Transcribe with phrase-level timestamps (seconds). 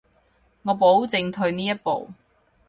[0.63, 2.09] 我保證退呢一步